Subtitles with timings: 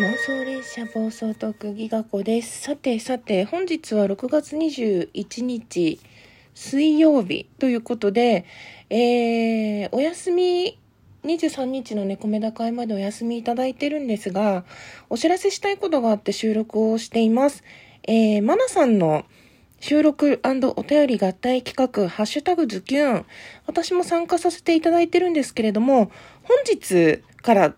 [0.00, 2.62] 妄想列車暴走特技学校です。
[2.62, 6.00] さてさて、本日は6月21日
[6.52, 8.44] 水曜日ということで、
[8.90, 10.80] えー、お休み
[11.22, 14.64] 23日のね、米田会までお休みいただいてるんですが、
[15.10, 17.62] お知らせしたいことがあって収録をしています。
[18.02, 19.24] えー、マナさんの
[19.78, 23.26] 収録お便り合体企画、ハッシュタグズキューン。
[23.68, 26.10] 私も参加させていただいてるんですけれども、
[26.42, 27.74] 本日から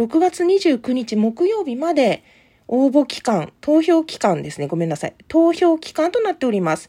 [0.00, 2.24] 6月29日木曜日まで
[2.68, 4.66] 応募期間、投票期間ですね。
[4.66, 5.14] ごめんなさい。
[5.28, 6.88] 投票期間となっております。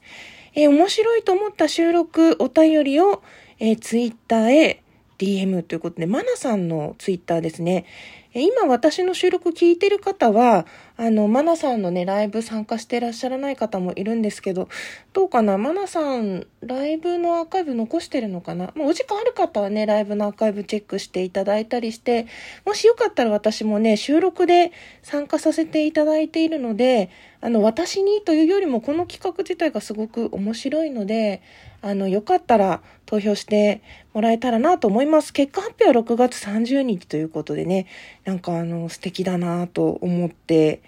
[0.56, 3.22] えー、面白いと思った収録、お便りを、
[3.60, 4.84] えー、ツイッターへ
[5.18, 7.86] DM ということで、マナさんのツイッターですね。
[8.34, 14.70] 今私の収録聞いてる方は、あの、マナさんのね、ライブ参加してらっしゃらない方もいるんですけど、
[15.12, 15.58] どうかな？
[15.58, 18.72] マナさん、ライブのアーカイブ残してるのかな？
[18.75, 22.28] もうお時間ある方はね、ライブのアーカイブチェックしていただいたりして、
[22.66, 27.09] もしよかったら私もね、収録で参加させていただいているので、
[27.41, 31.41] あの、私にというよりもこの企画自体がすごく面白いので、
[31.81, 33.81] あの、よかったら投票して
[34.13, 35.34] もらえたらなと思います。
[35.34, 37.88] 結果発表は6月30日ということでね、
[38.23, 40.81] なんかあの、素敵だなと思って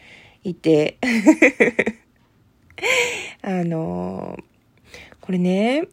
[0.43, 0.97] いて、
[3.41, 4.37] あの、
[5.21, 5.87] これね、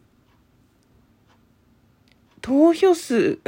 [2.41, 3.39] 投票数、ん？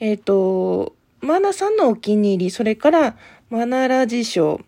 [0.00, 3.16] えっ、ー、と、マナさんのお気に入り、それから
[3.50, 4.60] マナラジ賞、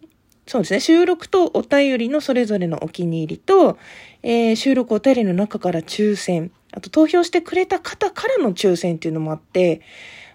[0.47, 0.81] そうですね。
[0.81, 3.79] 収録とお便りのそれぞれのお気に入りと、
[4.23, 9.81] えー、収録お便りの中から抽選、あと投票してくれた方からの抽選っていうのもあって、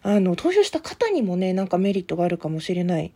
[0.01, 3.11] あの、投票した方にもね、なんかメリットがあるかもしれない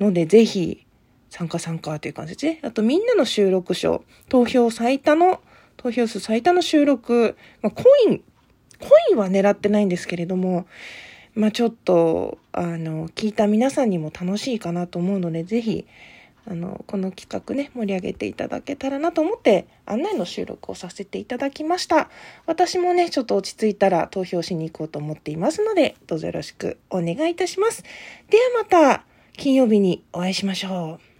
[0.00, 0.84] ので、ぜひ、
[1.30, 5.40] 参加参加という感じで、ね、あとみんなの収録賞、投票最多の、
[5.76, 8.22] 投票数最多の収録、まあ、コイン、
[8.80, 10.66] コインは狙ってないんですけれども、
[11.34, 15.86] まあ、ちょっと、あの、聞いた皆さんにも楽しいかなと思うので、ぜひ、
[16.46, 22.10] あの、この企画ね、盛り上げていただけたらなと思って案内の収録をさせていただきました。
[22.46, 27.82] 私もね、ちょっと落ち着いたら投票しに行こうと思っていますので、どうぞよろしくお願いいたします。
[28.30, 29.04] ではまた
[29.36, 31.17] 金曜日にお会いしましょう。